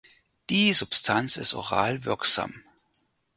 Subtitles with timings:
[0.49, 2.55] Die Substanz ist oral wirksam.